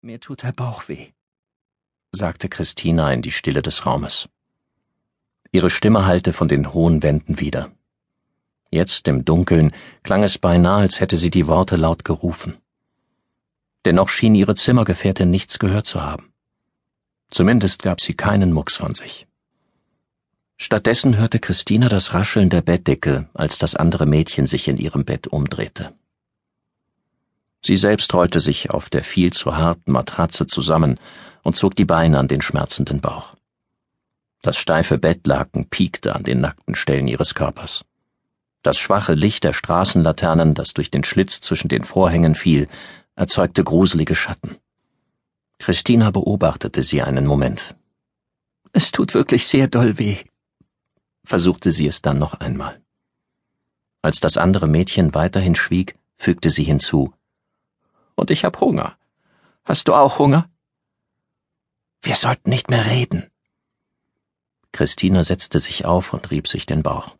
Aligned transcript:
Mir 0.00 0.20
tut 0.20 0.44
der 0.44 0.52
Bauch 0.52 0.88
weh, 0.88 1.08
sagte 2.12 2.48
Christina 2.48 3.12
in 3.12 3.20
die 3.20 3.32
Stille 3.32 3.62
des 3.62 3.84
Raumes. 3.84 4.28
Ihre 5.50 5.70
Stimme 5.70 6.06
hallte 6.06 6.32
von 6.32 6.46
den 6.46 6.72
hohen 6.72 7.02
Wänden 7.02 7.40
wieder. 7.40 7.72
Jetzt 8.70 9.08
im 9.08 9.24
Dunkeln 9.24 9.72
klang 10.04 10.22
es 10.22 10.38
beinahe, 10.38 10.82
als 10.82 11.00
hätte 11.00 11.16
sie 11.16 11.30
die 11.30 11.48
Worte 11.48 11.74
laut 11.74 12.04
gerufen. 12.04 12.58
Dennoch 13.84 14.08
schien 14.08 14.36
ihre 14.36 14.54
Zimmergefährtin 14.54 15.30
nichts 15.30 15.58
gehört 15.58 15.86
zu 15.86 16.00
haben. 16.00 16.32
Zumindest 17.32 17.82
gab 17.82 18.00
sie 18.00 18.14
keinen 18.14 18.52
Mucks 18.52 18.76
von 18.76 18.94
sich. 18.94 19.26
Stattdessen 20.58 21.16
hörte 21.16 21.40
Christina 21.40 21.88
das 21.88 22.14
Rascheln 22.14 22.50
der 22.50 22.62
Bettdecke, 22.62 23.28
als 23.34 23.58
das 23.58 23.74
andere 23.74 24.06
Mädchen 24.06 24.46
sich 24.46 24.68
in 24.68 24.78
ihrem 24.78 25.04
Bett 25.04 25.26
umdrehte. 25.26 25.92
Sie 27.64 27.76
selbst 27.76 28.12
rollte 28.14 28.40
sich 28.40 28.70
auf 28.70 28.88
der 28.90 29.02
viel 29.02 29.32
zu 29.32 29.56
harten 29.56 29.92
Matratze 29.92 30.46
zusammen 30.46 30.98
und 31.42 31.56
zog 31.56 31.74
die 31.74 31.84
Beine 31.84 32.18
an 32.18 32.28
den 32.28 32.42
schmerzenden 32.42 33.00
Bauch. 33.00 33.34
Das 34.42 34.56
steife 34.56 34.98
Bettlaken 34.98 35.68
piekte 35.68 36.14
an 36.14 36.22
den 36.22 36.40
nackten 36.40 36.74
Stellen 36.76 37.08
ihres 37.08 37.34
Körpers. 37.34 37.84
Das 38.62 38.78
schwache 38.78 39.14
Licht 39.14 39.44
der 39.44 39.52
Straßenlaternen, 39.52 40.54
das 40.54 40.74
durch 40.74 40.90
den 40.90 41.04
Schlitz 41.04 41.40
zwischen 41.40 41.68
den 41.68 41.84
Vorhängen 41.84 42.34
fiel, 42.34 42.68
erzeugte 43.16 43.64
gruselige 43.64 44.14
Schatten. 44.14 44.58
Christina 45.58 46.10
beobachtete 46.12 46.82
sie 46.84 47.02
einen 47.02 47.26
Moment. 47.26 47.74
Es 48.72 48.92
tut 48.92 49.14
wirklich 49.14 49.48
sehr 49.48 49.66
doll 49.66 49.98
weh, 49.98 50.18
versuchte 51.24 51.72
sie 51.72 51.88
es 51.88 52.00
dann 52.00 52.18
noch 52.18 52.34
einmal. 52.34 52.80
Als 54.02 54.20
das 54.20 54.36
andere 54.36 54.68
Mädchen 54.68 55.14
weiterhin 55.14 55.56
schwieg, 55.56 55.96
fügte 56.16 56.50
sie 56.50 56.64
hinzu 56.64 57.12
Und 58.18 58.30
ich 58.30 58.44
hab 58.44 58.60
Hunger. 58.60 58.98
Hast 59.64 59.88
du 59.88 59.94
auch 59.94 60.18
Hunger? 60.18 60.50
Wir 62.02 62.16
sollten 62.16 62.50
nicht 62.50 62.68
mehr 62.70 62.86
reden, 62.86 63.30
Christina 64.72 65.22
setzte 65.22 65.58
sich 65.58 65.84
auf 65.84 66.12
und 66.12 66.30
rieb 66.30 66.46
sich 66.46 66.66
den 66.66 66.82
Bauch. 66.82 67.16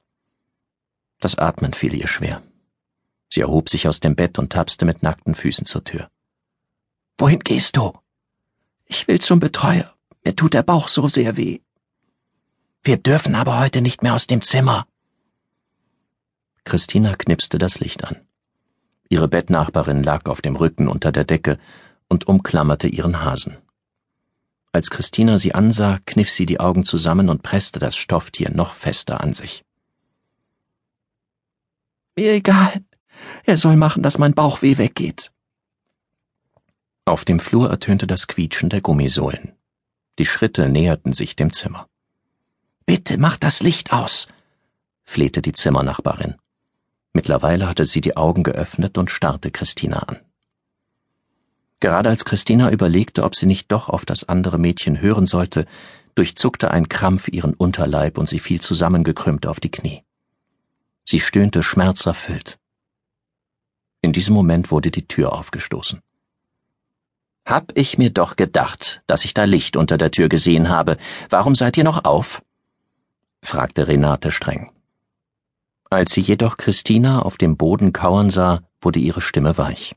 Das 1.18 1.36
Atmen 1.36 1.72
fiel 1.72 1.94
ihr 1.94 2.06
schwer. 2.06 2.42
Sie 3.30 3.40
erhob 3.40 3.68
sich 3.68 3.88
aus 3.88 4.00
dem 4.00 4.14
Bett 4.14 4.38
und 4.38 4.52
tapste 4.52 4.84
mit 4.84 5.02
nackten 5.02 5.34
Füßen 5.34 5.66
zur 5.66 5.84
Tür. 5.84 6.10
Wohin 7.18 7.40
gehst 7.40 7.76
du? 7.76 7.98
Ich 8.86 9.08
will 9.08 9.20
zum 9.20 9.40
Betreuer. 9.40 9.92
Mir 10.24 10.36
tut 10.36 10.54
der 10.54 10.62
Bauch 10.62 10.88
so 10.88 11.08
sehr 11.08 11.36
weh. 11.36 11.60
Wir 12.82 12.96
dürfen 12.96 13.34
aber 13.34 13.58
heute 13.58 13.80
nicht 13.80 14.02
mehr 14.02 14.14
aus 14.14 14.26
dem 14.26 14.40
Zimmer. 14.40 14.86
Christina 16.64 17.16
knipste 17.16 17.58
das 17.58 17.80
Licht 17.80 18.04
an. 18.04 18.27
Ihre 19.08 19.28
Bettnachbarin 19.28 20.02
lag 20.02 20.26
auf 20.26 20.42
dem 20.42 20.56
Rücken 20.56 20.88
unter 20.88 21.12
der 21.12 21.24
Decke 21.24 21.58
und 22.08 22.28
umklammerte 22.28 22.88
ihren 22.88 23.24
Hasen. 23.24 23.56
Als 24.72 24.90
Christina 24.90 25.38
sie 25.38 25.54
ansah, 25.54 25.98
kniff 26.04 26.30
sie 26.30 26.46
die 26.46 26.60
Augen 26.60 26.84
zusammen 26.84 27.30
und 27.30 27.42
presste 27.42 27.78
das 27.78 27.96
Stofftier 27.96 28.50
noch 28.50 28.74
fester 28.74 29.20
an 29.22 29.32
sich. 29.32 29.64
Mir 32.16 32.32
egal. 32.32 32.84
Er 33.44 33.56
soll 33.56 33.76
machen, 33.76 34.02
dass 34.02 34.18
mein 34.18 34.34
Bauchweh 34.34 34.76
weggeht. 34.76 35.32
Auf 37.04 37.24
dem 37.24 37.40
Flur 37.40 37.70
ertönte 37.70 38.06
das 38.06 38.26
Quietschen 38.26 38.68
der 38.68 38.82
Gummisohlen. 38.82 39.52
Die 40.18 40.26
Schritte 40.26 40.68
näherten 40.68 41.12
sich 41.14 41.36
dem 41.36 41.52
Zimmer. 41.52 41.88
Bitte 42.84 43.16
mach 43.18 43.36
das 43.36 43.60
Licht 43.60 43.92
aus, 43.92 44.28
flehte 45.04 45.40
die 45.40 45.52
Zimmernachbarin. 45.52 46.34
Mittlerweile 47.12 47.68
hatte 47.68 47.84
sie 47.84 48.00
die 48.00 48.16
Augen 48.16 48.42
geöffnet 48.42 48.98
und 48.98 49.10
starrte 49.10 49.50
Christina 49.50 50.00
an. 50.00 50.18
Gerade 51.80 52.08
als 52.08 52.24
Christina 52.24 52.70
überlegte, 52.70 53.22
ob 53.22 53.36
sie 53.36 53.46
nicht 53.46 53.70
doch 53.70 53.88
auf 53.88 54.04
das 54.04 54.28
andere 54.28 54.58
Mädchen 54.58 55.00
hören 55.00 55.26
sollte, 55.26 55.66
durchzuckte 56.14 56.70
ein 56.72 56.88
Krampf 56.88 57.28
ihren 57.28 57.54
Unterleib 57.54 58.18
und 58.18 58.28
sie 58.28 58.40
fiel 58.40 58.60
zusammengekrümmt 58.60 59.46
auf 59.46 59.60
die 59.60 59.70
Knie. 59.70 60.02
Sie 61.04 61.20
stöhnte 61.20 61.62
schmerzerfüllt. 61.62 62.58
In 64.00 64.12
diesem 64.12 64.34
Moment 64.34 64.70
wurde 64.70 64.90
die 64.90 65.06
Tür 65.06 65.32
aufgestoßen. 65.32 66.02
Hab 67.46 67.72
ich 67.78 67.96
mir 67.96 68.10
doch 68.10 68.36
gedacht, 68.36 69.02
dass 69.06 69.24
ich 69.24 69.32
da 69.32 69.44
Licht 69.44 69.76
unter 69.76 69.96
der 69.96 70.10
Tür 70.10 70.28
gesehen 70.28 70.68
habe. 70.68 70.98
Warum 71.30 71.54
seid 71.54 71.76
ihr 71.76 71.84
noch 71.84 72.04
auf? 72.04 72.42
fragte 73.42 73.88
Renate 73.88 74.32
streng. 74.32 74.70
Als 75.90 76.12
sie 76.12 76.20
jedoch 76.20 76.58
Christina 76.58 77.22
auf 77.22 77.38
dem 77.38 77.56
Boden 77.56 77.92
kauern 77.92 78.28
sah, 78.28 78.60
wurde 78.80 78.98
ihre 78.98 79.22
Stimme 79.22 79.56
weich. 79.56 79.96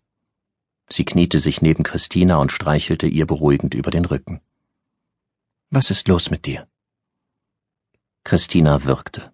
Sie 0.89 1.05
kniete 1.05 1.39
sich 1.39 1.61
neben 1.61 1.83
Christina 1.83 2.37
und 2.37 2.51
streichelte 2.51 3.07
ihr 3.07 3.25
beruhigend 3.25 3.73
über 3.73 3.91
den 3.91 4.05
Rücken. 4.05 4.41
Was 5.69 5.89
ist 5.89 6.07
los 6.07 6.29
mit 6.29 6.45
dir? 6.45 6.67
Christina 8.23 8.83
wirkte. 8.83 9.31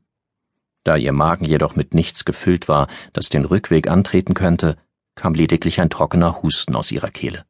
Da 0.83 0.95
ihr 0.95 1.11
Magen 1.11 1.45
jedoch 1.45 1.75
mit 1.75 1.93
nichts 1.93 2.25
gefüllt 2.25 2.67
war, 2.67 2.87
das 3.13 3.29
den 3.29 3.45
Rückweg 3.45 3.87
antreten 3.87 4.33
könnte, 4.33 4.77
kam 5.15 5.33
lediglich 5.33 5.81
ein 5.81 5.89
trockener 5.89 6.41
Husten 6.41 6.75
aus 6.75 6.91
ihrer 6.91 7.09
Kehle. 7.09 7.45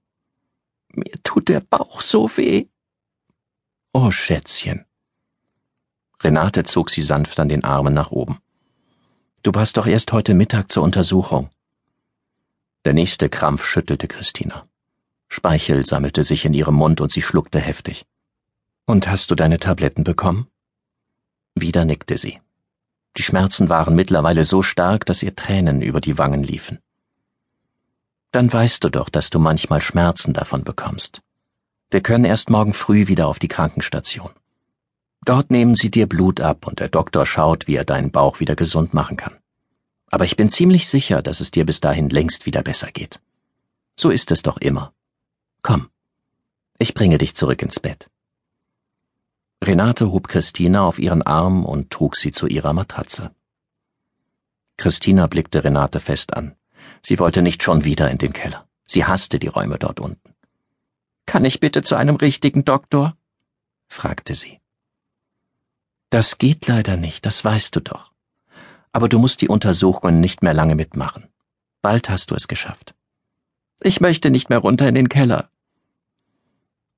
Mir 0.90 1.14
tut 1.24 1.48
der 1.50 1.60
Bauch 1.60 2.02
so 2.02 2.30
weh. 2.36 2.68
Oh, 3.94 4.12
Schätzchen. 4.12 4.86
Renate 6.24 6.64
zog 6.64 6.90
sie 6.90 7.04
sanft 7.04 7.40
an 7.40 7.50
den 7.50 7.64
Armen 7.64 7.94
nach 7.94 8.12
oben. 8.12 8.40
Du 9.48 9.56
warst 9.56 9.78
doch 9.78 9.88
erst 9.88 10.12
heute 10.12 10.34
Mittag 10.34 10.70
zur 10.70 10.84
Untersuchung. 10.84 11.50
Der 12.84 12.92
nächste 12.92 13.30
Krampf 13.30 13.66
schüttelte 13.66 14.10
Christina. 14.10 14.66
Speichel 15.30 15.86
sammelte 15.86 16.26
sich 16.26 16.44
in 16.44 16.54
ihrem 16.54 16.76
Mund 16.76 17.00
und 17.00 17.12
sie 17.12 17.22
schluckte 17.22 17.62
heftig. 17.62 18.06
Und 18.84 19.08
hast 19.08 19.32
du 19.32 19.36
deine 19.36 19.58
Tabletten 19.58 20.04
bekommen? 20.04 20.48
Wieder 21.56 21.86
nickte 21.86 22.18
sie. 22.18 22.42
Die 23.16 23.24
Schmerzen 23.24 23.70
waren 23.70 23.96
mittlerweile 23.96 24.44
so 24.44 24.64
stark, 24.64 25.06
dass 25.06 25.24
ihr 25.24 25.34
Tränen 25.34 25.82
über 25.82 26.02
die 26.02 26.18
Wangen 26.18 26.44
liefen. 26.44 26.80
Dann 28.34 28.52
weißt 28.52 28.84
du 28.84 28.90
doch, 28.90 29.08
dass 29.08 29.30
du 29.30 29.40
manchmal 29.40 29.80
Schmerzen 29.80 30.34
davon 30.34 30.66
bekommst. 30.66 31.22
Wir 31.90 32.02
können 32.02 32.26
erst 32.26 32.50
morgen 32.50 32.74
früh 32.74 33.08
wieder 33.08 33.30
auf 33.30 33.40
die 33.40 33.48
Krankenstation. 33.48 34.32
Dort 35.26 35.52
nehmen 35.52 35.76
sie 35.76 35.92
dir 35.92 36.08
Blut 36.08 36.42
ab 36.42 36.68
und 36.68 36.80
der 36.80 36.90
Doktor 36.90 37.26
schaut, 37.26 37.68
wie 37.68 37.76
er 37.76 37.86
deinen 37.86 38.12
Bauch 38.12 38.40
wieder 38.40 38.56
gesund 38.56 38.94
machen 38.94 39.18
kann 39.18 39.36
aber 40.10 40.26
ich 40.26 40.38
bin 40.38 40.50
ziemlich 40.50 40.88
sicher, 40.88 41.22
dass 41.22 41.42
es 41.42 41.52
dir 41.52 41.66
bis 41.66 41.80
dahin 41.80 42.10
längst 42.10 42.46
wieder 42.46 42.64
besser 42.64 42.92
geht. 42.92 43.20
So 43.98 44.10
ist 44.10 44.32
es 44.32 44.42
doch 44.42 44.58
immer. 44.58 44.94
Komm, 45.62 45.90
ich 46.80 46.94
bringe 46.94 47.18
dich 47.18 47.36
zurück 47.36 47.62
ins 47.62 47.80
Bett. 47.80 48.10
Renate 49.64 50.12
hob 50.12 50.28
Christina 50.28 50.86
auf 50.86 51.00
ihren 51.00 51.24
Arm 51.24 51.66
und 51.66 51.90
trug 51.90 52.16
sie 52.16 52.32
zu 52.32 52.48
ihrer 52.48 52.74
Matratze. 52.74 53.32
Christina 54.78 55.28
blickte 55.28 55.64
Renate 55.64 56.00
fest 56.00 56.34
an. 56.36 56.56
Sie 57.02 57.18
wollte 57.20 57.42
nicht 57.42 57.64
schon 57.64 57.84
wieder 57.84 58.10
in 58.12 58.20
den 58.20 58.34
Keller. 58.34 58.68
Sie 58.86 59.06
hasste 59.06 59.40
die 59.40 59.48
Räume 59.48 59.80
dort 59.80 60.00
unten. 60.00 60.36
Kann 61.26 61.44
ich 61.44 61.60
bitte 61.60 61.82
zu 61.82 61.96
einem 61.96 62.16
richtigen 62.16 62.64
Doktor? 62.64 63.18
fragte 63.88 64.36
sie. 64.36 64.62
Das 66.10 66.38
geht 66.38 66.68
leider 66.68 66.98
nicht, 66.98 67.26
das 67.26 67.44
weißt 67.44 67.76
du 67.76 67.82
doch 67.82 68.12
aber 68.98 69.10
du 69.10 69.20
musst 69.20 69.42
die 69.42 69.48
Untersuchungen 69.48 70.20
nicht 70.20 70.42
mehr 70.42 70.56
lange 70.56 70.74
mitmachen. 70.74 71.28
Bald 71.84 72.10
hast 72.10 72.32
du 72.32 72.36
es 72.36 72.48
geschafft. 72.48 72.96
Ich 73.80 74.02
möchte 74.02 74.32
nicht 74.32 74.50
mehr 74.50 74.58
runter 74.58 74.88
in 74.90 74.96
den 74.96 75.08
Keller. 75.08 75.52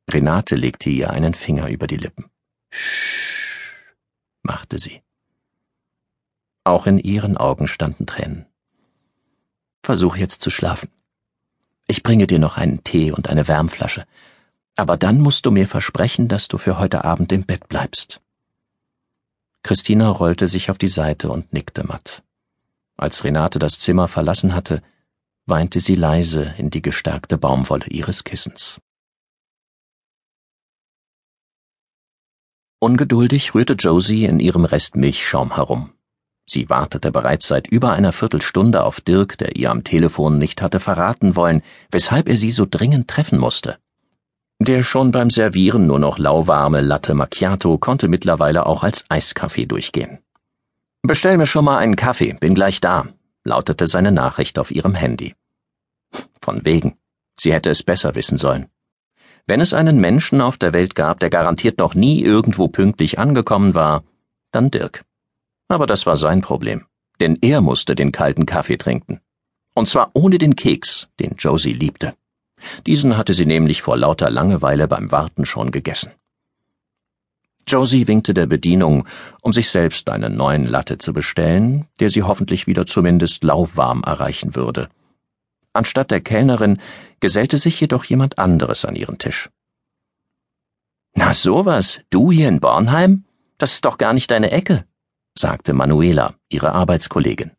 Renate 0.09 0.55
legte 0.55 0.89
ihr 0.89 1.09
einen 1.09 1.33
Finger 1.33 1.67
über 1.67 1.87
die 1.87 1.97
Lippen. 1.97 2.31
Sch, 2.71 3.93
machte 4.43 4.77
sie. 4.77 5.01
Auch 6.63 6.87
in 6.87 6.99
ihren 6.99 7.35
Augen 7.35 7.67
standen 7.67 8.05
Tränen. 8.05 8.45
Versuch 9.83 10.15
jetzt 10.15 10.41
zu 10.41 10.51
schlafen. 10.51 10.89
Ich 11.85 12.01
bringe 12.01 12.27
dir 12.27 12.39
noch 12.39 12.55
einen 12.55 12.85
Tee 12.85 13.11
und 13.11 13.27
eine 13.27 13.49
Wärmflasche, 13.49 14.05
aber 14.77 14.95
dann 14.95 15.19
musst 15.19 15.45
du 15.45 15.51
mir 15.51 15.67
versprechen, 15.67 16.29
dass 16.29 16.47
du 16.47 16.57
für 16.57 16.79
heute 16.79 17.03
Abend 17.03 17.33
im 17.33 17.45
Bett 17.45 17.67
bleibst. 17.67 18.21
Christina 19.63 20.09
rollte 20.09 20.47
sich 20.47 20.71
auf 20.71 20.77
die 20.77 20.87
Seite 20.87 21.29
und 21.29 21.53
nickte 21.53 21.85
matt. 21.85 22.23
Als 22.97 23.23
Renate 23.23 23.59
das 23.59 23.79
Zimmer 23.79 24.07
verlassen 24.07 24.53
hatte, 24.53 24.81
weinte 25.45 25.79
sie 25.79 25.95
leise 25.95 26.53
in 26.57 26.69
die 26.69 26.81
gestärkte 26.81 27.37
Baumwolle 27.37 27.87
ihres 27.87 28.23
Kissens. 28.23 28.79
Ungeduldig 32.79 33.53
rührte 33.53 33.73
Josie 33.73 34.25
in 34.25 34.39
ihrem 34.39 34.63
Rest 34.63 34.95
Milchschaum 34.95 35.55
herum. 35.55 35.91
Sie 36.45 36.69
wartete 36.69 37.11
bereits 37.11 37.47
seit 37.47 37.67
über 37.67 37.91
einer 37.91 38.13
Viertelstunde 38.13 38.83
auf 38.83 39.01
Dirk, 39.01 39.37
der 39.37 39.55
ihr 39.55 39.69
am 39.69 39.83
Telefon 39.83 40.37
nicht 40.37 40.61
hatte 40.61 40.79
verraten 40.79 41.35
wollen, 41.35 41.61
weshalb 41.91 42.29
er 42.29 42.37
sie 42.37 42.51
so 42.51 42.65
dringend 42.65 43.07
treffen 43.07 43.37
musste. 43.37 43.77
Der 44.61 44.83
schon 44.83 45.11
beim 45.11 45.29
Servieren 45.29 45.87
nur 45.87 45.99
noch 45.99 46.17
lauwarme 46.17 46.81
Latte 46.81 47.13
Macchiato 47.13 47.77
konnte 47.77 48.09
mittlerweile 48.09 48.65
auch 48.65 48.83
als 48.83 49.05
Eiskaffee 49.07 49.65
durchgehen. 49.65 50.19
Bestell 51.01 51.37
mir 51.37 51.45
schon 51.45 51.63
mal 51.63 51.77
einen 51.77 51.95
Kaffee, 51.95 52.33
bin 52.33 52.55
gleich 52.55 52.81
da, 52.81 53.07
lautete 53.45 53.87
seine 53.87 54.11
Nachricht 54.11 54.59
auf 54.59 54.71
ihrem 54.71 54.95
Handy. 54.95 55.33
Von 56.41 56.65
wegen. 56.65 56.97
Sie 57.39 57.53
hätte 57.53 57.69
es 57.69 57.83
besser 57.83 58.15
wissen 58.15 58.37
sollen. 58.37 58.67
Wenn 59.47 59.61
es 59.61 59.73
einen 59.73 60.01
Menschen 60.01 60.41
auf 60.41 60.57
der 60.57 60.73
Welt 60.73 60.93
gab, 60.93 61.21
der 61.21 61.29
garantiert 61.29 61.79
noch 61.79 61.95
nie 61.95 62.21
irgendwo 62.21 62.67
pünktlich 62.67 63.17
angekommen 63.17 63.75
war, 63.75 64.03
dann 64.51 64.71
Dirk. 64.71 65.05
Aber 65.69 65.85
das 65.85 66.05
war 66.05 66.17
sein 66.17 66.41
Problem, 66.41 66.85
denn 67.21 67.37
er 67.39 67.61
musste 67.61 67.95
den 67.95 68.11
kalten 68.11 68.45
Kaffee 68.45 68.77
trinken. 68.77 69.21
Und 69.73 69.87
zwar 69.87 70.11
ohne 70.13 70.37
den 70.37 70.57
Keks, 70.57 71.07
den 71.17 71.35
Josie 71.37 71.71
liebte. 71.71 72.13
Diesen 72.85 73.17
hatte 73.17 73.33
sie 73.33 73.45
nämlich 73.45 73.81
vor 73.81 73.97
lauter 73.97 74.29
Langeweile 74.29 74.87
beim 74.87 75.11
Warten 75.11 75.45
schon 75.45 75.71
gegessen. 75.71 76.11
Josie 77.67 78.07
winkte 78.07 78.33
der 78.33 78.47
Bedienung, 78.47 79.07
um 79.41 79.53
sich 79.53 79.69
selbst 79.69 80.09
einen 80.09 80.35
neuen 80.35 80.65
Latte 80.65 80.97
zu 80.97 81.13
bestellen, 81.13 81.87
der 81.99 82.09
sie 82.09 82.23
hoffentlich 82.23 82.65
wieder 82.67 82.85
zumindest 82.85 83.43
lauwarm 83.43 84.03
erreichen 84.03 84.55
würde. 84.55 84.89
Anstatt 85.71 86.09
der 86.09 86.21
Kellnerin 86.21 86.79
gesellte 87.19 87.57
sich 87.57 87.79
jedoch 87.79 88.03
jemand 88.05 88.39
anderes 88.39 88.85
an 88.85 88.95
ihren 88.95 89.19
Tisch. 89.19 89.49
Na 91.13 91.33
sowas, 91.33 92.01
du 92.09 92.31
hier 92.31 92.49
in 92.49 92.59
Bornheim? 92.59 93.25
Das 93.57 93.73
ist 93.73 93.85
doch 93.85 93.97
gar 93.97 94.13
nicht 94.13 94.31
deine 94.31 94.51
Ecke, 94.51 94.85
sagte 95.37 95.73
Manuela, 95.73 96.33
ihre 96.49 96.71
Arbeitskollegin. 96.71 97.51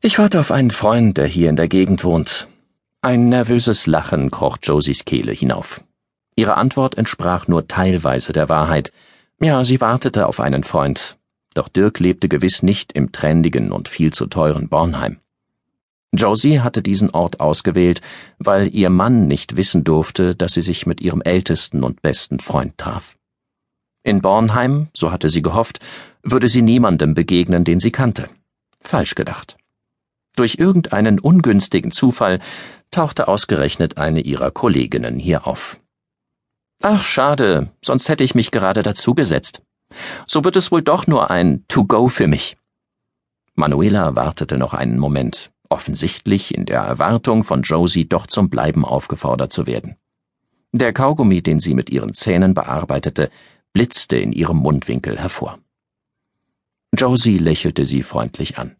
Ich 0.00 0.18
warte 0.18 0.40
auf 0.40 0.52
einen 0.52 0.70
Freund, 0.70 1.18
der 1.18 1.26
hier 1.26 1.50
in 1.50 1.56
der 1.56 1.68
Gegend 1.68 2.04
wohnt. 2.04 2.48
Ein 3.02 3.28
nervöses 3.28 3.86
Lachen 3.86 4.30
kroch 4.30 4.58
Josies 4.62 5.04
Kehle 5.04 5.32
hinauf. 5.32 5.82
Ihre 6.34 6.56
Antwort 6.56 6.98
entsprach 6.98 7.48
nur 7.48 7.68
teilweise 7.68 8.32
der 8.32 8.48
Wahrheit. 8.48 8.92
Ja, 9.40 9.64
sie 9.64 9.80
wartete 9.80 10.26
auf 10.26 10.40
einen 10.40 10.64
Freund, 10.64 11.16
doch 11.54 11.68
Dirk 11.68 12.00
lebte 12.00 12.28
gewiss 12.28 12.62
nicht 12.62 12.92
im 12.92 13.12
trendigen 13.12 13.72
und 13.72 13.88
viel 13.88 14.12
zu 14.12 14.26
teuren 14.26 14.68
Bornheim. 14.68 15.18
Josie 16.14 16.60
hatte 16.60 16.82
diesen 16.82 17.10
Ort 17.10 17.40
ausgewählt, 17.40 18.00
weil 18.38 18.74
ihr 18.74 18.90
Mann 18.90 19.26
nicht 19.26 19.56
wissen 19.56 19.84
durfte, 19.84 20.34
dass 20.34 20.52
sie 20.52 20.62
sich 20.62 20.86
mit 20.86 21.00
ihrem 21.00 21.22
ältesten 21.22 21.82
und 21.82 22.02
besten 22.02 22.38
Freund 22.40 22.78
traf. 22.78 23.16
In 24.02 24.20
Bornheim, 24.20 24.88
so 24.94 25.10
hatte 25.10 25.28
sie 25.28 25.42
gehofft, 25.42 25.80
würde 26.22 26.48
sie 26.48 26.62
niemandem 26.62 27.14
begegnen, 27.14 27.64
den 27.64 27.80
sie 27.80 27.90
kannte. 27.90 28.28
Falsch 28.80 29.14
gedacht. 29.14 29.56
Durch 30.36 30.56
irgendeinen 30.58 31.18
ungünstigen 31.18 31.90
Zufall 31.90 32.40
tauchte 32.90 33.26
ausgerechnet 33.26 33.96
eine 33.98 34.20
ihrer 34.20 34.50
Kolleginnen 34.50 35.18
hier 35.18 35.46
auf. 35.46 35.80
Ach, 36.82 37.02
schade, 37.02 37.72
sonst 37.82 38.08
hätte 38.08 38.22
ich 38.22 38.34
mich 38.34 38.50
gerade 38.50 38.82
dazugesetzt. 38.82 39.62
So 40.26 40.44
wird 40.44 40.56
es 40.56 40.70
wohl 40.70 40.82
doch 40.82 41.06
nur 41.06 41.30
ein 41.30 41.64
To-Go 41.68 42.08
für 42.08 42.26
mich. 42.26 42.56
Manuela 43.54 44.14
wartete 44.14 44.58
noch 44.58 44.74
einen 44.74 44.98
Moment, 44.98 45.50
offensichtlich 45.70 46.54
in 46.54 46.66
der 46.66 46.82
Erwartung, 46.82 47.42
von 47.42 47.62
Josie 47.62 48.06
doch 48.06 48.26
zum 48.26 48.50
Bleiben 48.50 48.84
aufgefordert 48.84 49.52
zu 49.52 49.66
werden. 49.66 49.96
Der 50.72 50.92
Kaugummi, 50.92 51.40
den 51.42 51.60
sie 51.60 51.72
mit 51.72 51.88
ihren 51.88 52.12
Zähnen 52.12 52.52
bearbeitete, 52.52 53.30
blitzte 53.72 54.18
in 54.18 54.32
ihrem 54.32 54.58
Mundwinkel 54.58 55.18
hervor. 55.18 55.58
Josie 56.94 57.38
lächelte 57.38 57.86
sie 57.86 58.02
freundlich 58.02 58.58
an. 58.58 58.76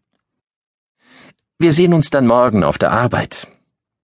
Wir 1.59 1.73
sehen 1.73 1.93
uns 1.93 2.11
dann 2.11 2.27
morgen 2.27 2.63
auf 2.63 2.77
der 2.77 2.91
Arbeit, 2.91 3.47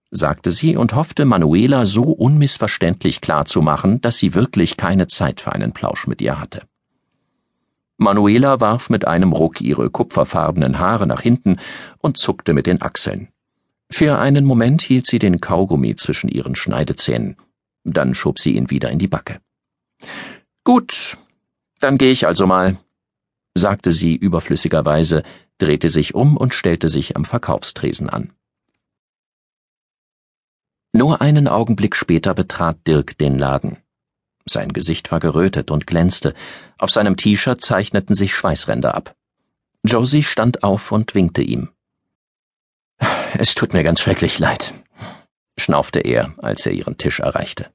sagte 0.09 0.49
sie 0.49 0.75
und 0.75 0.95
hoffte, 0.95 1.23
Manuela 1.23 1.85
so 1.85 2.01
unmissverständlich 2.01 3.21
klarzumachen, 3.21 4.01
dass 4.01 4.17
sie 4.17 4.33
wirklich 4.33 4.75
keine 4.75 5.05
Zeit 5.05 5.39
für 5.39 5.51
einen 5.51 5.71
Plausch 5.71 6.07
mit 6.07 6.19
ihr 6.19 6.39
hatte. 6.39 6.63
Manuela 7.97 8.59
warf 8.59 8.89
mit 8.89 9.05
einem 9.05 9.33
Ruck 9.33 9.61
ihre 9.61 9.91
kupferfarbenen 9.91 10.79
Haare 10.79 11.05
nach 11.05 11.21
hinten 11.21 11.57
und 11.99 12.17
zuckte 12.17 12.53
mit 12.53 12.65
den 12.65 12.81
Achseln. 12.81 13.27
Für 13.91 14.17
einen 14.17 14.45
Moment 14.45 14.81
hielt 14.81 15.05
sie 15.05 15.19
den 15.19 15.39
Kaugummi 15.39 15.95
zwischen 15.95 16.29
ihren 16.29 16.55
Schneidezähnen, 16.55 17.37
dann 17.83 18.15
schob 18.15 18.39
sie 18.39 18.55
ihn 18.55 18.71
wieder 18.71 18.89
in 18.89 18.97
die 18.97 19.07
Backe. 19.07 19.41
Gut, 20.63 21.17
dann 21.79 21.99
gehe 21.99 22.11
ich 22.11 22.25
also 22.25 22.47
mal, 22.47 22.77
sagte 23.55 23.91
sie 23.91 24.15
überflüssigerweise, 24.15 25.23
drehte 25.57 25.89
sich 25.89 26.15
um 26.15 26.37
und 26.37 26.53
stellte 26.53 26.89
sich 26.89 27.15
am 27.15 27.25
Verkaufstresen 27.25 28.09
an. 28.09 28.33
Nur 30.91 31.21
einen 31.21 31.47
Augenblick 31.47 31.95
später 31.95 32.33
betrat 32.33 32.85
Dirk 32.87 33.17
den 33.17 33.37
Laden. 33.37 33.77
Sein 34.45 34.73
Gesicht 34.73 35.11
war 35.11 35.19
gerötet 35.19 35.71
und 35.71 35.87
glänzte, 35.87 36.33
auf 36.77 36.91
seinem 36.91 37.17
T-Shirt 37.17 37.61
zeichneten 37.61 38.13
sich 38.13 38.33
Schweißränder 38.35 38.93
ab. 38.93 39.15
Josie 39.83 40.23
stand 40.23 40.63
auf 40.63 40.91
und 40.91 41.15
winkte 41.15 41.41
ihm. 41.41 41.69
Es 43.37 43.55
tut 43.55 43.73
mir 43.73 43.83
ganz 43.83 44.01
schrecklich 44.01 44.37
leid, 44.37 44.73
schnaufte 45.57 45.99
er, 45.99 46.33
als 46.37 46.65
er 46.65 46.73
ihren 46.73 46.97
Tisch 46.97 47.19
erreichte. 47.19 47.71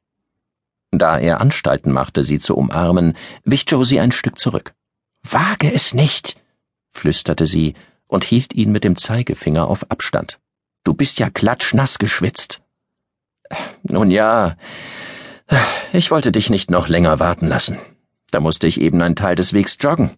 Da 0.90 1.18
er 1.18 1.40
Anstalten 1.40 1.92
machte, 1.92 2.22
sie 2.24 2.38
zu 2.38 2.56
umarmen, 2.56 3.16
wich 3.44 3.64
Josie 3.66 4.00
ein 4.00 4.12
Stück 4.12 4.38
zurück. 4.38 4.74
Wage 5.22 5.72
es 5.72 5.94
nicht, 5.94 6.40
flüsterte 6.92 7.46
sie 7.46 7.74
und 8.06 8.24
hielt 8.24 8.54
ihn 8.54 8.72
mit 8.72 8.84
dem 8.84 8.96
Zeigefinger 8.96 9.68
auf 9.68 9.90
Abstand. 9.90 10.38
Du 10.84 10.94
bist 10.94 11.18
ja 11.18 11.30
klatschnass 11.30 11.98
geschwitzt. 11.98 12.62
Nun 13.82 14.10
ja, 14.10 14.56
ich 15.92 16.10
wollte 16.10 16.32
dich 16.32 16.50
nicht 16.50 16.70
noch 16.70 16.88
länger 16.88 17.20
warten 17.20 17.46
lassen. 17.46 17.78
Da 18.30 18.40
musste 18.40 18.66
ich 18.66 18.80
eben 18.80 19.00
einen 19.00 19.16
Teil 19.16 19.34
des 19.34 19.52
Wegs 19.52 19.78
joggen. 19.80 20.10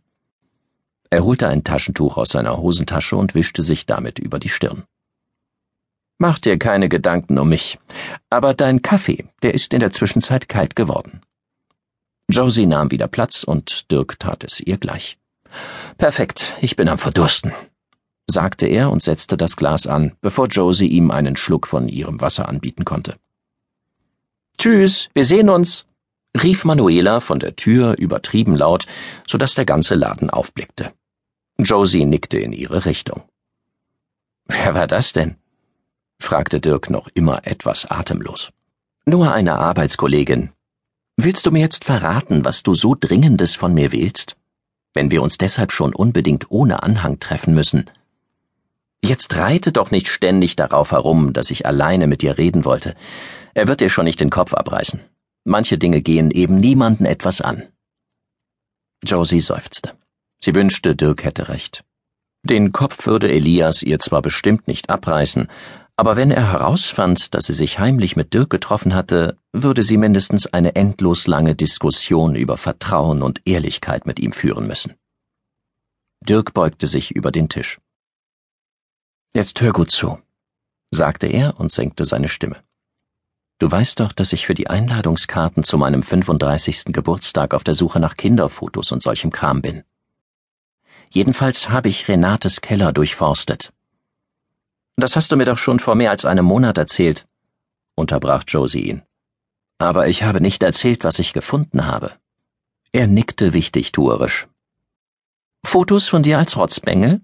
Er 1.11 1.25
holte 1.25 1.49
ein 1.49 1.64
Taschentuch 1.64 2.17
aus 2.17 2.31
seiner 2.31 2.56
Hosentasche 2.56 3.17
und 3.17 3.35
wischte 3.35 3.62
sich 3.62 3.87
damit 3.87 4.19
über 4.19 4.38
die 4.38 4.49
Stirn. 4.49 4.85
Mach 6.19 6.38
dir 6.38 6.58
keine 6.58 6.88
Gedanken 6.88 7.38
um 7.38 7.49
mich, 7.49 7.79
aber 8.29 8.52
dein 8.55 8.82
Kaffee, 8.82 9.25
der 9.43 9.55
ist 9.55 9.73
in 9.73 9.81
der 9.81 9.91
Zwischenzeit 9.91 10.49
kalt 10.49 10.76
geworden. 10.76 11.23
Josie 12.31 12.67
nahm 12.67 12.91
wieder 12.91 13.09
Platz 13.09 13.44
und 13.44 13.91
Dirk 13.91 14.19
tat 14.19 14.44
es 14.44 14.61
ihr 14.61 14.79
gleich. 14.79 15.19
Perfekt, 15.99 16.55
ich 16.61 16.77
bin 16.77 16.88
am 16.88 16.99
Verdursten, 16.99 17.53
sagte 18.27 18.67
er 18.67 18.91
und 18.91 19.03
setzte 19.03 19.37
das 19.37 19.56
Glas 19.56 19.87
an, 19.87 20.12
bevor 20.21 20.47
Josie 20.47 20.87
ihm 20.87 21.11
einen 21.11 21.37
Schluck 21.37 21.67
von 21.67 21.88
ihrem 21.88 22.21
Wasser 22.21 22.49
anbieten 22.49 22.85
konnte. 22.85 23.17
Tschüss, 24.59 25.09
wir 25.15 25.25
sehen 25.25 25.49
uns, 25.49 25.87
rief 26.41 26.65
Manuela 26.65 27.21
von 27.21 27.38
der 27.38 27.56
Tür 27.56 27.97
übertrieben 27.99 28.56
laut, 28.56 28.87
so 29.26 29.38
dass 29.38 29.55
der 29.55 29.65
ganze 29.65 29.94
Laden 29.94 30.31
aufblickte. 30.31 30.93
Josie 31.59 32.05
nickte 32.05 32.38
in 32.38 32.53
ihre 32.53 32.85
Richtung. 32.85 33.23
Wer 34.47 34.75
war 34.75 34.87
das 34.87 35.12
denn? 35.12 35.37
fragte 36.19 36.61
Dirk 36.61 36.91
noch 36.91 37.09
immer 37.15 37.47
etwas 37.47 37.91
atemlos. 37.91 38.50
Nur 39.06 39.33
eine 39.33 39.55
Arbeitskollegin. 39.55 40.50
Willst 41.23 41.45
du 41.45 41.50
mir 41.50 41.61
jetzt 41.61 41.85
verraten, 41.85 42.47
was 42.47 42.62
du 42.62 42.73
so 42.73 42.97
Dringendes 42.99 43.55
von 43.55 43.75
mir 43.75 43.93
willst? 43.93 44.39
Wenn 44.95 45.11
wir 45.11 45.21
uns 45.21 45.37
deshalb 45.37 45.71
schon 45.71 45.95
unbedingt 45.95 46.50
ohne 46.50 46.83
Anhang 46.83 47.21
treffen 47.21 47.53
müssen. 47.53 47.91
Jetzt 49.05 49.37
reite 49.37 49.71
doch 49.71 49.91
nicht 49.91 50.09
ständig 50.09 50.57
darauf 50.57 50.93
herum, 50.93 51.35
dass 51.35 51.50
ich 51.50 51.67
alleine 51.67 52.07
mit 52.07 52.23
dir 52.23 52.39
reden 52.39 52.65
wollte. 52.65 52.95
Er 53.53 53.69
wird 53.69 53.83
dir 53.83 53.91
schon 53.91 54.07
nicht 54.07 54.19
den 54.19 54.31
Kopf 54.31 54.55
abreißen. 54.55 55.00
Manche 55.45 55.77
Dinge 55.77 56.00
gehen 56.00 56.31
eben 56.31 56.59
niemanden 56.59 57.05
etwas 57.05 57.43
an. 57.43 57.65
Josie 59.05 59.41
seufzte. 59.41 59.93
Sie 60.43 60.55
wünschte, 60.55 60.97
Dirk 60.97 61.23
hätte 61.25 61.50
recht. 61.50 61.85
Den 62.45 62.73
Kopf 62.73 63.05
würde 63.05 63.31
Elias 63.31 63.83
ihr 63.83 63.99
zwar 63.99 64.23
bestimmt 64.23 64.67
nicht 64.67 64.89
abreißen, 64.89 65.49
aber 66.00 66.16
wenn 66.16 66.30
er 66.30 66.50
herausfand, 66.50 67.35
dass 67.35 67.45
sie 67.45 67.52
sich 67.52 67.78
heimlich 67.78 68.16
mit 68.16 68.33
Dirk 68.33 68.49
getroffen 68.49 68.95
hatte, 68.95 69.37
würde 69.52 69.83
sie 69.83 69.99
mindestens 69.99 70.47
eine 70.47 70.75
endlos 70.75 71.26
lange 71.26 71.54
Diskussion 71.54 72.37
über 72.37 72.57
Vertrauen 72.57 73.21
und 73.21 73.42
Ehrlichkeit 73.45 74.07
mit 74.07 74.19
ihm 74.19 74.33
führen 74.33 74.66
müssen. 74.66 74.95
Dirk 76.26 76.54
beugte 76.54 76.87
sich 76.87 77.11
über 77.11 77.30
den 77.30 77.50
Tisch. 77.50 77.83
Jetzt 79.35 79.61
hör 79.61 79.75
gut 79.75 79.90
zu, 79.90 80.19
sagte 80.90 81.26
er 81.26 81.61
und 81.61 81.71
senkte 81.71 82.07
seine 82.07 82.28
Stimme. 82.28 82.57
Du 83.59 83.71
weißt 83.71 84.00
doch, 84.00 84.12
dass 84.12 84.33
ich 84.33 84.47
für 84.47 84.54
die 84.54 84.71
Einladungskarten 84.71 85.64
zu 85.64 85.76
meinem 85.76 86.02
35. 86.02 86.95
Geburtstag 86.95 87.52
auf 87.52 87.62
der 87.62 87.75
Suche 87.75 88.00
nach 88.00 88.16
Kinderfotos 88.16 88.90
und 88.90 89.02
solchem 89.02 89.33
Kram 89.33 89.61
bin. 89.61 89.83
Jedenfalls 91.11 91.69
habe 91.69 91.90
ich 91.90 92.09
Renates 92.09 92.62
Keller 92.62 92.95
durchforstet. 92.95 93.75
Das 95.00 95.16
hast 95.16 95.33
du 95.33 95.37
mir 95.37 95.47
doch 95.47 95.57
schon 95.57 95.78
vor 95.80 95.95
mehr 95.95 96.11
als 96.11 96.26
einem 96.26 96.45
Monat 96.45 96.76
erzählt, 96.76 97.26
unterbrach 97.95 98.45
Josie 98.47 98.83
ihn. 98.90 99.02
Aber 99.78 100.09
ich 100.09 100.25
habe 100.25 100.42
nicht 100.42 100.62
erzählt, 100.62 101.04
was 101.04 101.19
ich 101.19 101.33
gefunden 101.33 101.87
habe. 101.87 102.12
Er 102.92 103.07
nickte 103.07 103.54
wichtigtuerisch. 103.54 104.47
Fotos 105.64 106.07
von 106.07 106.23
dir 106.23 106.37
als 106.37 106.54
Rotzbengel? 106.59 107.23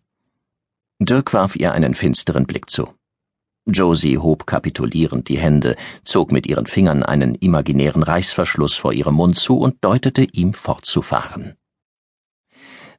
Dirk 1.00 1.34
warf 1.34 1.54
ihr 1.54 1.72
einen 1.72 1.94
finsteren 1.94 2.46
Blick 2.46 2.70
zu. 2.70 2.94
Josie 3.66 4.16
hob 4.16 4.46
kapitulierend 4.46 5.28
die 5.28 5.38
Hände, 5.38 5.76
zog 6.02 6.32
mit 6.32 6.46
ihren 6.46 6.64
Fingern 6.64 7.02
einen 7.02 7.34
imaginären 7.34 8.02
Reißverschluss 8.02 8.74
vor 8.74 8.94
ihrem 8.94 9.16
Mund 9.16 9.36
zu 9.36 9.58
und 9.58 9.84
deutete 9.84 10.22
ihm 10.22 10.54
fortzufahren. 10.54 11.58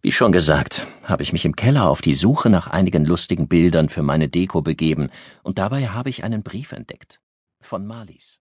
Wie 0.02 0.12
schon 0.12 0.32
gesagt, 0.32 0.86
habe 1.04 1.24
ich 1.24 1.34
mich 1.34 1.44
im 1.44 1.56
Keller 1.56 1.90
auf 1.90 2.02
die 2.02 2.14
Suche 2.14 2.50
nach 2.50 2.68
einigen 2.68 3.04
lustigen 3.04 3.48
Bildern 3.48 3.90
für 3.90 4.04
meine 4.04 4.30
Deko 4.30 4.62
begeben, 4.62 5.10
und 5.42 5.58
dabei 5.58 5.88
habe 5.88 6.10
ich 6.10 6.24
einen 6.24 6.44
Brief 6.44 6.72
entdeckt. 6.72 7.20
Von 7.62 7.88
Marlies. 7.88 8.40